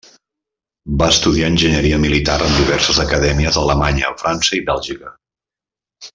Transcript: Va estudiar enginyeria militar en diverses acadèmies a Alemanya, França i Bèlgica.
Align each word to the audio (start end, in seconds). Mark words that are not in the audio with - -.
Va 1.01 1.09
estudiar 1.15 1.49
enginyeria 1.53 1.99
militar 2.05 2.37
en 2.45 2.57
diverses 2.61 3.03
acadèmies 3.05 3.61
a 3.61 3.67
Alemanya, 3.67 4.11
França 4.25 4.59
i 4.61 4.65
Bèlgica. 4.73 5.15